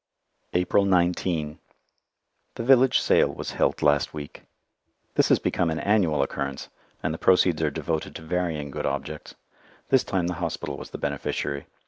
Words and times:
April 0.53 0.83
19 0.83 1.59
The 2.55 2.63
village 2.63 2.99
sale 2.99 3.31
was 3.31 3.51
held 3.51 3.83
last 3.83 4.15
week. 4.15 4.41
This 5.13 5.29
has 5.29 5.37
become 5.37 5.69
an 5.69 5.77
annual 5.77 6.23
occurrence, 6.23 6.69
and 7.03 7.13
the 7.13 7.19
proceeds 7.19 7.61
are 7.61 7.69
devoted 7.69 8.15
to 8.15 8.23
varying 8.23 8.71
good 8.71 8.87
objects. 8.87 9.35
This 9.89 10.03
time 10.03 10.25
the 10.25 10.33
hospital 10.41 10.75
was 10.75 10.89
the 10.89 10.97
beneficiary. 10.97 11.67